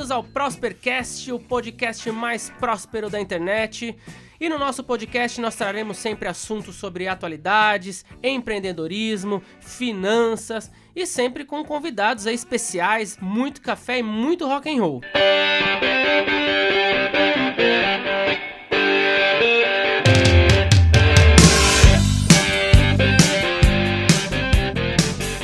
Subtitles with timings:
[0.00, 3.94] Bem-vindos ao Prospercast, o podcast mais próspero da internet.
[4.40, 11.62] E no nosso podcast nós traremos sempre assuntos sobre atualidades, empreendedorismo, finanças e sempre com
[11.62, 15.02] convidados especiais, muito café e muito rock and roll.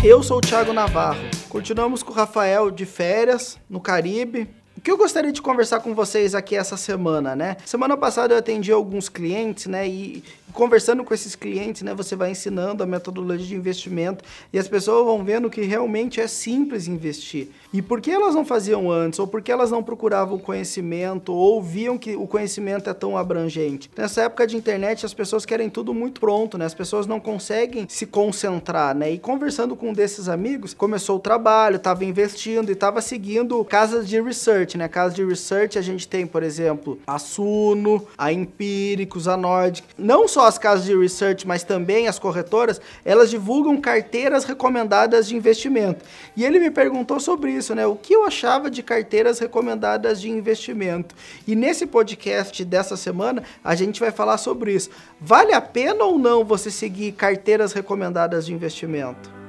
[0.03, 1.36] Eu sou o Thiago Navarro.
[1.57, 4.47] Continuamos com o Rafael de férias no Caribe.
[4.87, 7.57] Que eu gostaria de conversar com vocês aqui essa semana, né?
[7.65, 9.89] Semana passada eu atendi alguns clientes, né?
[9.89, 10.23] E
[10.57, 15.05] conversando com esses clientes, né, você vai ensinando a metodologia de investimento e as pessoas
[15.05, 17.51] vão vendo que realmente é simples investir.
[17.75, 19.19] E por que elas não faziam antes?
[19.19, 21.31] Ou por que elas não procuravam conhecimento?
[21.31, 23.91] Ou viam que o conhecimento é tão abrangente?
[23.95, 26.65] Nessa época de internet, as pessoas querem tudo muito pronto, né?
[26.65, 29.11] As pessoas não conseguem se concentrar, né?
[29.11, 34.09] E conversando com um desses amigos, começou o trabalho, estava investindo e estava seguindo casas
[34.09, 34.89] de research, né?
[34.89, 39.87] Casas de research a gente tem, por exemplo, a Suno, a Empíricos, a Nordic.
[39.97, 45.37] Não só as casas de research, mas também as corretoras, elas divulgam carteiras recomendadas de
[45.37, 46.05] investimento.
[46.37, 47.87] E ele me perguntou sobre isso, né?
[47.87, 51.15] O que eu achava de carteiras recomendadas de investimento.
[51.47, 54.91] E nesse podcast dessa semana, a gente vai falar sobre isso.
[55.21, 59.46] Vale a pena ou não você seguir carteiras recomendadas de investimento?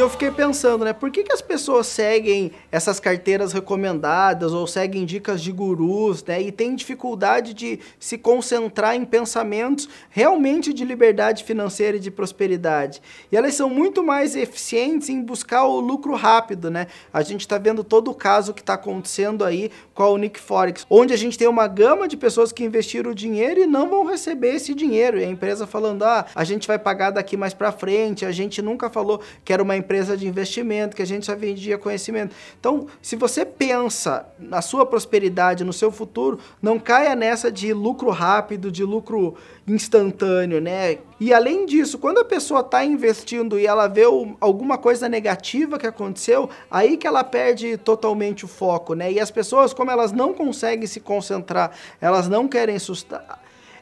[0.00, 0.94] Eu fiquei pensando, né?
[0.94, 6.40] Por que, que as pessoas seguem essas carteiras recomendadas ou seguem dicas de gurus, né?
[6.40, 13.02] E têm dificuldade de se concentrar em pensamentos realmente de liberdade financeira e de prosperidade.
[13.30, 16.86] E elas são muito mais eficientes em buscar o lucro rápido, né?
[17.12, 20.86] A gente está vendo todo o caso que está acontecendo aí com a Unique Forex,
[20.88, 24.54] onde a gente tem uma gama de pessoas que investiram dinheiro e não vão receber
[24.54, 25.18] esse dinheiro.
[25.18, 28.62] E a empresa falando, ah, a gente vai pagar daqui mais para frente, a gente
[28.62, 32.32] nunca falou que era uma empresa de investimento, que a gente só vendia conhecimento.
[32.60, 38.08] Então, se você pensa na sua prosperidade, no seu futuro, não caia nessa de lucro
[38.10, 39.34] rápido, de lucro
[39.66, 40.98] instantâneo, né?
[41.18, 44.04] E além disso, quando a pessoa está investindo e ela vê
[44.40, 49.10] alguma coisa negativa que aconteceu, aí que ela perde totalmente o foco, né?
[49.10, 53.40] E as pessoas, como elas não conseguem se concentrar, elas não querem sustentar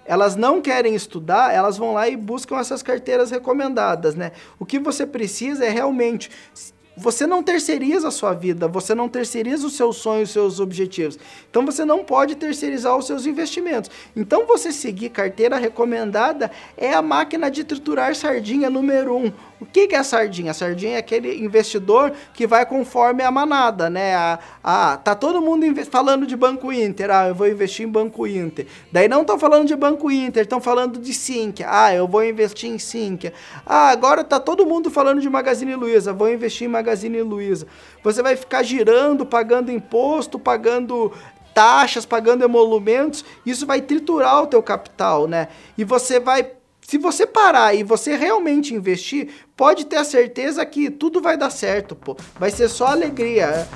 [0.08, 4.32] elas não querem estudar, elas vão lá e buscam essas carteiras recomendadas, né?
[4.58, 6.30] O que você precisa é realmente
[6.98, 11.18] você não terceiriza a sua vida, você não terceiriza os seus sonhos, os seus objetivos.
[11.48, 13.90] Então você não pode terceirizar os seus investimentos.
[14.16, 19.32] Então você seguir carteira recomendada é a máquina de triturar sardinha número um.
[19.60, 20.54] O que, é a sardinha?
[20.54, 24.14] Sardinha é aquele investidor que vai conforme a manada, né?
[24.14, 27.10] A, a, tá todo mundo falando de Banco Inter.
[27.10, 28.66] Ah, eu vou investir em Banco Inter.
[28.92, 31.66] Daí não estão falando de Banco Inter, estão falando de Sinqia.
[31.68, 33.32] Ah, eu vou investir em Sinqia.
[33.66, 36.12] Ah, agora tá todo mundo falando de Magazine Luiza.
[36.12, 36.87] Vou investir em Magazine
[37.22, 37.66] Luiza.
[38.02, 41.12] Você vai ficar girando, pagando imposto, pagando
[41.54, 45.48] taxas, pagando emolumentos, isso vai triturar o teu capital, né?
[45.76, 46.52] E você vai
[46.88, 51.50] se você parar e você realmente investir, pode ter a certeza que tudo vai dar
[51.50, 52.16] certo, pô.
[52.38, 53.68] Vai ser só alegria.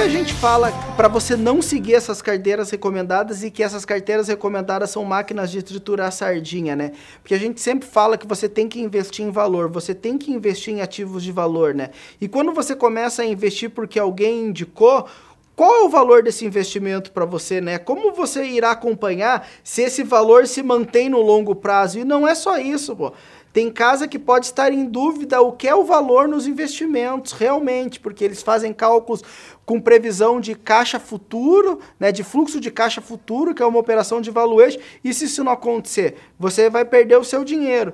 [0.00, 4.28] Que a gente fala para você não seguir essas carteiras recomendadas e que essas carteiras
[4.28, 6.92] recomendadas são máquinas de triturar sardinha, né?
[7.22, 10.32] Porque a gente sempre fala que você tem que investir em valor, você tem que
[10.32, 11.90] investir em ativos de valor, né?
[12.18, 15.06] E quando você começa a investir porque alguém indicou,
[15.54, 17.76] qual é o valor desse investimento para você, né?
[17.76, 21.98] Como você irá acompanhar se esse valor se mantém no longo prazo?
[21.98, 23.12] E não é só isso, pô.
[23.52, 27.98] Tem casa que pode estar em dúvida o que é o valor nos investimentos, realmente,
[27.98, 29.22] porque eles fazem cálculos
[29.66, 34.20] com previsão de caixa futuro, né, de fluxo de caixa futuro, que é uma operação
[34.20, 37.92] de valuation, e se isso não acontecer, você vai perder o seu dinheiro.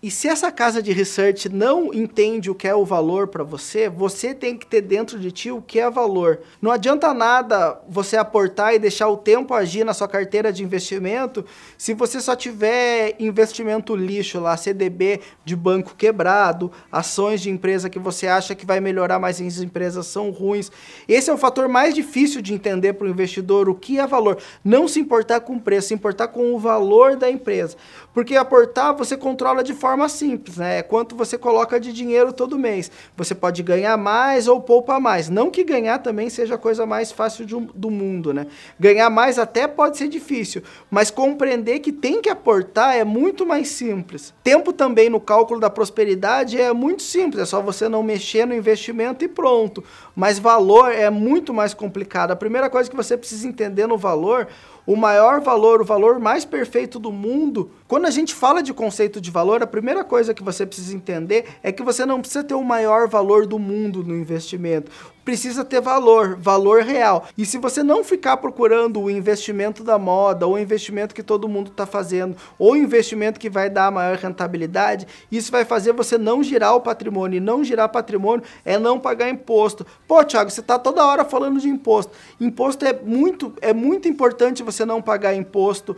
[0.00, 3.88] E se essa casa de research não entende o que é o valor para você,
[3.88, 6.38] você tem que ter dentro de ti o que é valor.
[6.62, 11.44] Não adianta nada você aportar e deixar o tempo agir na sua carteira de investimento
[11.76, 17.98] se você só tiver investimento lixo lá, CDB de banco quebrado, ações de empresa que
[17.98, 20.70] você acha que vai melhorar, mas as empresas são ruins.
[21.08, 24.38] Esse é o fator mais difícil de entender para o investidor o que é valor.
[24.64, 27.76] Não se importar com o preço, se importar com o valor da empresa.
[28.18, 30.78] Porque aportar você controla de forma simples, né?
[30.78, 32.90] É quanto você coloca de dinheiro todo mês.
[33.16, 35.28] Você pode ganhar mais ou poupar mais.
[35.30, 38.48] Não que ganhar também seja a coisa mais fácil de, do mundo, né?
[38.76, 43.68] Ganhar mais até pode ser difícil, mas compreender que tem que aportar é muito mais
[43.68, 44.34] simples.
[44.42, 48.52] Tempo também no cálculo da prosperidade é muito simples, é só você não mexer no
[48.52, 49.84] investimento e pronto.
[50.16, 52.32] Mas valor é muito mais complicado.
[52.32, 54.48] A primeira coisa que você precisa entender no valor
[54.88, 57.70] o maior valor, o valor mais perfeito do mundo.
[57.86, 61.44] Quando a gente fala de conceito de valor, a primeira coisa que você precisa entender
[61.62, 64.90] é que você não precisa ter o maior valor do mundo no investimento
[65.28, 67.28] precisa ter valor, valor real.
[67.36, 71.46] E se você não ficar procurando o investimento da moda, ou o investimento que todo
[71.46, 75.92] mundo está fazendo, ou o investimento que vai dar a maior rentabilidade, isso vai fazer
[75.92, 77.36] você não girar o patrimônio.
[77.36, 79.86] E não girar patrimônio é não pagar imposto.
[80.06, 82.10] Pô, Thiago, você está toda hora falando de imposto.
[82.40, 85.94] Imposto é muito, é muito importante você não pagar imposto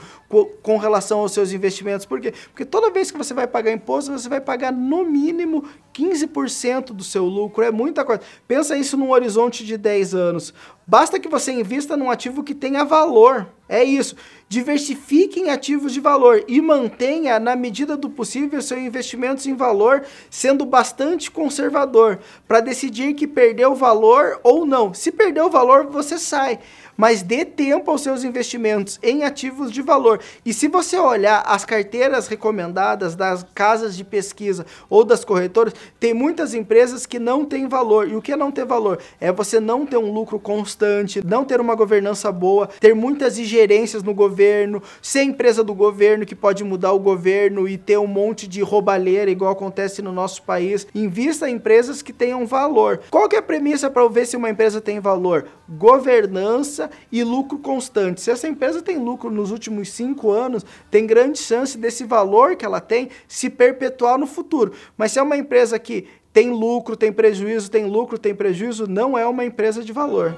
[0.60, 2.04] com, relação aos seus investimentos.
[2.04, 2.34] Por quê?
[2.48, 7.04] Porque toda vez que você vai pagar imposto, você vai pagar no mínimo 15% do
[7.04, 7.62] seu lucro.
[7.62, 8.22] É muita coisa.
[8.48, 10.54] Pensa isso num horizonte de 10 anos.
[10.86, 13.46] Basta que você invista num ativo que tenha valor.
[13.68, 14.16] É isso.
[14.48, 20.04] Diversifique em ativos de valor e mantenha, na medida do possível, seus investimentos em valor,
[20.28, 22.18] sendo bastante conservador,
[22.48, 24.92] para decidir que perdeu valor ou não.
[24.92, 26.58] Se perdeu valor, você sai
[27.00, 30.20] mas dê tempo aos seus investimentos em ativos de valor.
[30.44, 36.12] E se você olhar as carteiras recomendadas das casas de pesquisa ou das corretoras, tem
[36.12, 38.06] muitas empresas que não têm valor.
[38.06, 38.98] E o que é não ter valor?
[39.18, 44.02] É você não ter um lucro constante, não ter uma governança boa, ter muitas ingerências
[44.02, 48.46] no governo, ser empresa do governo que pode mudar o governo e ter um monte
[48.46, 50.86] de roubalheira, igual acontece no nosso país.
[50.94, 53.00] Invista em empresas que tenham valor.
[53.08, 55.46] Qual que é a premissa para ver se uma empresa tem valor?
[55.66, 58.20] Governança e lucro constante.
[58.20, 62.64] Se essa empresa tem lucro nos últimos cinco anos, tem grande chance desse valor que
[62.64, 64.72] ela tem se perpetuar no futuro.
[64.96, 69.16] Mas se é uma empresa que tem lucro, tem prejuízo, tem lucro, tem prejuízo, não
[69.18, 70.36] é uma empresa de valor.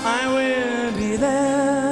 [0.00, 1.87] I will be there.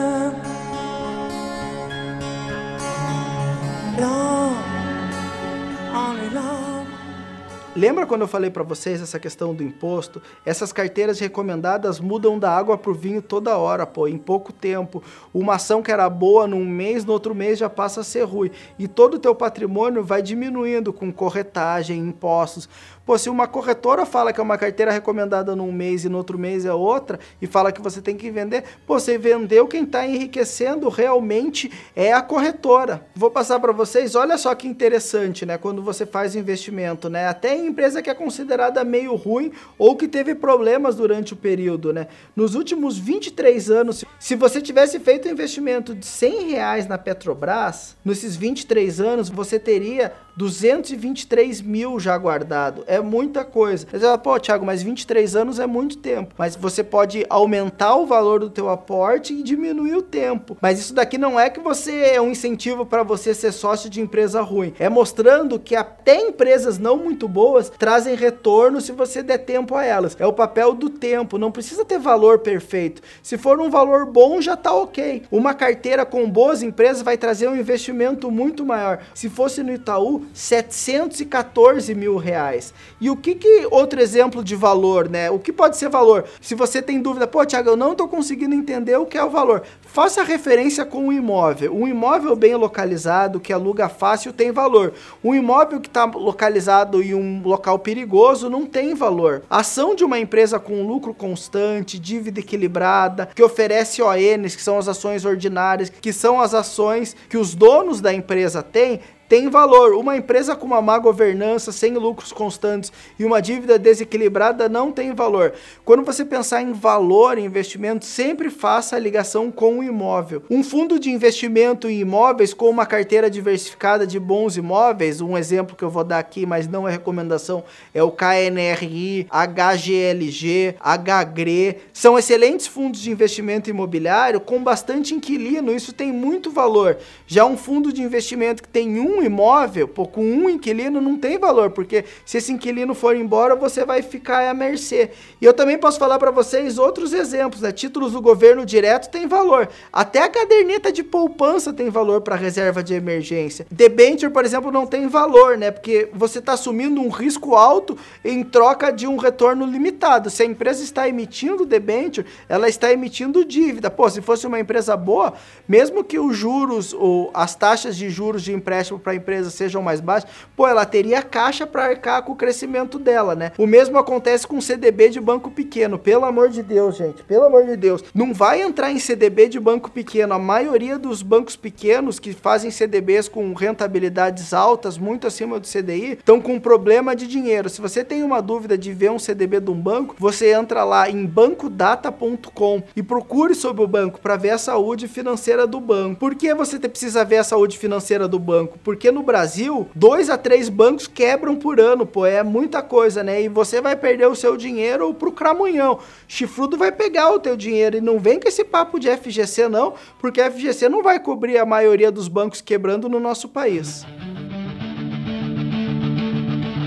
[7.76, 10.23] Lembra quando eu falei para vocês essa questão do imposto?
[10.46, 15.02] Essas carteiras recomendadas mudam da água pro vinho toda hora, pô, em pouco tempo.
[15.34, 18.50] Uma ação que era boa num mês, no outro mês já passa a ser ruim.
[18.78, 22.67] E todo o teu patrimônio vai diminuindo com corretagem, impostos.
[23.06, 26.37] Pô, se uma corretora fala que é uma carteira recomendada num mês e no outro
[26.37, 30.05] mês é outra, e fala que você tem que vender, pô, você vendeu, quem está
[30.05, 33.07] enriquecendo realmente é a corretora.
[33.14, 35.57] Vou passar para vocês, olha só que interessante, né?
[35.57, 37.28] Quando você faz investimento, né?
[37.28, 41.92] Até em empresa que é considerada meio ruim ou que teve problemas durante o período,
[41.92, 42.09] né?
[42.35, 47.97] Nos últimos 23 anos, se você tivesse feito um investimento de 100 reais na Petrobras,
[48.04, 52.83] nesses 23 anos, você teria 223 mil já guardado.
[52.87, 53.87] É muita coisa.
[53.91, 56.35] Você fala, pô, Thiago, mas 23 anos é muito tempo.
[56.38, 60.57] Mas você pode aumentar o valor do teu aporte e diminuir o tempo.
[60.61, 64.00] Mas isso daqui não é que você é um incentivo para você ser sócio de
[64.00, 64.75] empresa ruim.
[64.79, 69.85] É mostrando que até empresas não muito boas trazem retorno se você der tempo a
[69.85, 70.17] elas.
[70.19, 71.38] É o papel do tempo.
[71.38, 73.03] Não precisa ter valor perfeito.
[73.23, 75.23] Se for um valor bom, já tá ok.
[75.31, 79.00] Uma carteira com boas empresas vai trazer um investimento muito maior.
[79.15, 82.73] Se fosse no Itaú, 714 mil reais.
[83.00, 85.31] E o que, que outro exemplo de valor, né?
[85.31, 86.25] O que pode ser valor?
[86.40, 89.31] Se você tem dúvida, pô, Thiago, eu não estou conseguindo entender o que é o
[89.31, 89.62] valor.
[89.83, 91.75] Faça referência com um imóvel.
[91.75, 94.93] Um imóvel bem localizado, que aluga fácil, tem valor.
[95.23, 99.43] Um imóvel que está localizado em um local perigoso não tem valor.
[99.49, 104.78] A ação de uma empresa com lucro constante, dívida equilibrada, que oferece ONs, que são
[104.78, 109.95] as ações ordinárias, que são as ações que os donos da empresa têm, tem valor.
[109.95, 115.14] Uma empresa com uma má governança, sem lucros constantes e uma dívida desequilibrada não tem
[115.14, 115.52] valor.
[115.85, 120.42] Quando você pensar em valor em investimento, sempre faça a ligação com o imóvel.
[120.50, 125.76] Um fundo de investimento em imóveis com uma carteira diversificada de bons imóveis, um exemplo
[125.76, 127.64] que eu vou dar aqui, mas não é recomendação,
[127.95, 135.92] é o KNRI, HGLG, HGRE, são excelentes fundos de investimento imobiliário com bastante inquilino, isso
[135.92, 136.99] tem muito valor.
[137.26, 141.18] Já um fundo de investimento que tem um um imóvel, pô, com um inquilino não
[141.18, 145.11] tem valor, porque se esse inquilino for embora, você vai ficar à mercê.
[145.40, 147.73] E eu também posso falar para vocês outros exemplos, né?
[147.73, 149.68] Títulos do governo direto tem valor.
[149.92, 153.66] Até a caderneta de poupança tem valor para reserva de emergência.
[153.70, 155.70] Debenture, por exemplo, não tem valor, né?
[155.70, 160.30] Porque você está assumindo um risco alto em troca de um retorno limitado.
[160.30, 163.90] Se a empresa está emitindo debenture, ela está emitindo dívida.
[163.90, 165.35] Pô, se fosse uma empresa boa,
[165.68, 169.80] mesmo que os juros ou as taxas de juros de empréstimo para a empresa sejam
[169.80, 173.52] mais baixas, pô, ela teria caixa para arcar com o crescimento dela, né?
[173.56, 175.96] O mesmo acontece com CDB de banco pequeno.
[175.96, 179.60] Pelo amor de Deus, gente, pelo amor de Deus, não vai entrar em CDB de
[179.60, 180.34] banco pequeno.
[180.34, 186.14] A maioria dos bancos pequenos que fazem CDBs com rentabilidades altas, muito acima do CDI,
[186.14, 187.68] estão com problema de dinheiro.
[187.68, 191.08] Se você tem uma dúvida de ver um CDB de um banco, você entra lá
[191.08, 196.18] em bancodata.com e procure sobre o banco para ver a saúde financeira do banco.
[196.18, 198.78] Por que você precisa ver a saúde financeira do banco?
[198.82, 203.23] Porque porque no Brasil, dois a três bancos quebram por ano, pô, é muita coisa,
[203.23, 203.43] né?
[203.43, 205.99] E você vai perder o seu dinheiro pro cramunhão.
[206.26, 209.93] Chifrudo vai pegar o teu dinheiro e não vem com esse papo de FGC não,
[210.19, 214.07] porque a FGC não vai cobrir a maioria dos bancos quebrando no nosso país.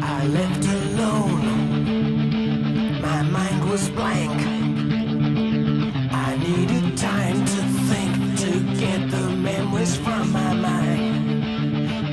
[0.02, 1.46] I left alone.
[3.04, 4.49] My mind was blank.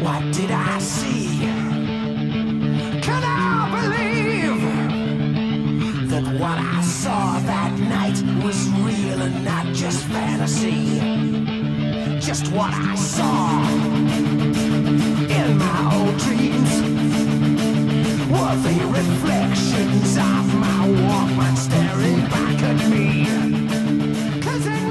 [0.07, 1.41] What did I see?
[3.07, 4.61] Can I believe
[6.11, 11.01] that what I saw that night was real and not just fantasy?
[12.21, 13.69] Just what I saw
[15.39, 16.73] in my old dreams
[18.31, 23.56] were the reflections of my Walkman staring back at me.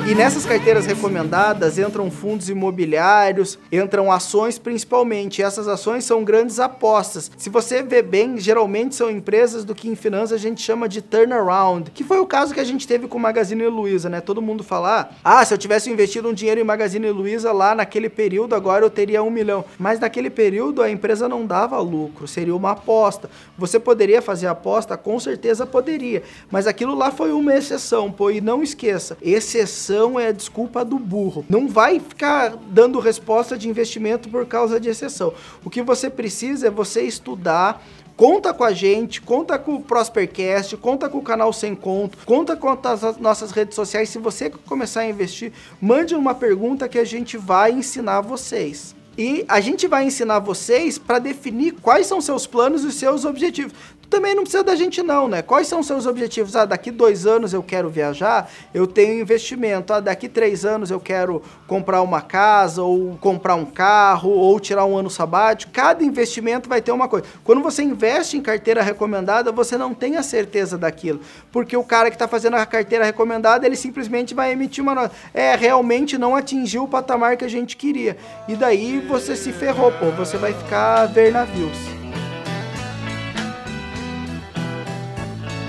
[0.08, 5.42] E nessas carteiras recomendadas entram fundos imobiliários, entram ações principalmente.
[5.42, 7.32] Essas ações são grandes apostas.
[7.36, 11.02] Se você vê bem, geralmente são empresas do que em finanças a gente chama de
[11.02, 14.22] turnaround, que foi o caso que a gente teve com o Magazine Luiza, né?
[14.22, 18.08] Todo mundo falar, ah, se eu tivesse investido um dinheiro em Magazine Luiza lá naquele
[18.08, 19.66] período, agora eu teria um milhão.
[19.80, 23.28] Mas naquele período a empresa não dava lucro, seria uma aposta.
[23.58, 24.96] Você poderia fazer aposta?
[24.96, 26.22] Com certeza poderia.
[26.52, 31.00] Mas aquilo lá foi uma exceção, pô, e não esqueça, exceção exceção é desculpa do
[31.00, 31.46] burro.
[31.48, 35.34] Não vai ficar dando resposta de investimento por causa de exceção.
[35.64, 37.82] O que você precisa é você estudar
[38.18, 42.56] Conta com a gente, conta com o Prospercast, conta com o canal Sem Conto, conta
[42.56, 44.08] com as nossas redes sociais.
[44.08, 48.96] Se você começar a investir, mande uma pergunta que a gente vai ensinar vocês.
[49.18, 53.74] E a gente vai ensinar vocês para definir quais são seus planos e seus objetivos
[54.10, 55.42] também não precisa da gente não, né?
[55.42, 56.56] Quais são os seus objetivos?
[56.56, 59.94] Ah, daqui dois anos eu quero viajar, eu tenho investimento.
[59.94, 64.86] Ah, daqui três anos eu quero comprar uma casa, ou comprar um carro, ou tirar
[64.86, 65.72] um ano sabático.
[65.72, 67.26] Cada investimento vai ter uma coisa.
[67.44, 71.20] Quando você investe em carteira recomendada, você não tem a certeza daquilo.
[71.52, 75.16] Porque o cara que está fazendo a carteira recomendada, ele simplesmente vai emitir uma nota.
[75.34, 78.18] É, realmente não atingiu o patamar que a gente queria.
[78.48, 80.12] E daí você se ferrou, pô.
[80.12, 82.05] Você vai ficar ver navios.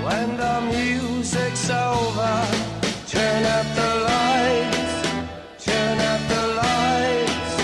[0.07, 2.47] When the music's over,
[3.11, 5.03] turn up the lights,
[5.65, 7.57] turn up the lights,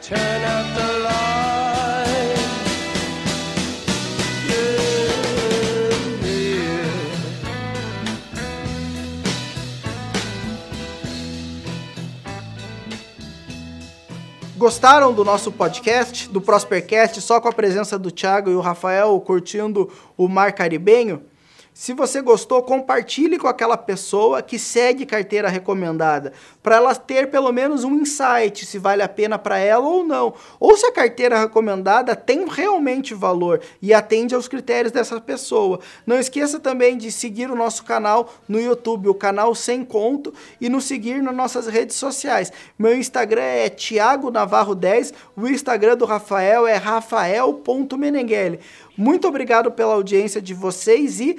[0.00, 2.38] turn up the lights.
[4.46, 4.78] Yeah,
[6.22, 6.86] yeah.
[14.56, 19.20] Gostaram do nosso podcast, do Prospercast, só com a presença do Thiago e o Rafael
[19.20, 21.24] curtindo o mar caribenho?
[21.78, 27.52] Se você gostou, compartilhe com aquela pessoa que segue carteira recomendada, para ela ter pelo
[27.52, 31.38] menos um insight se vale a pena para ela ou não, ou se a carteira
[31.38, 35.78] recomendada tem realmente valor e atende aos critérios dessa pessoa.
[36.04, 40.68] Não esqueça também de seguir o nosso canal no YouTube, o canal Sem Conto, e
[40.68, 42.52] nos seguir nas nossas redes sociais.
[42.76, 48.58] Meu Instagram é Thiago Navarro 10, o Instagram do Rafael é rafael.meneghelli.
[48.96, 51.38] Muito obrigado pela audiência de vocês e